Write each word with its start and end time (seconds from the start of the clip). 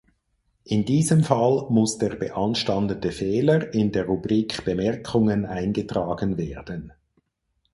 In 0.63 0.83
diesem 0.83 1.23
Fall 1.23 1.67
muss 1.69 1.99
der 1.99 2.15
beanstandete 2.15 3.11
Fehler 3.11 3.71
in 3.71 3.91
der 3.91 4.07
Rubrik 4.07 4.65
Bemerkungen 4.65 5.45
eingetragen 5.45 6.39
werden. 6.39 6.91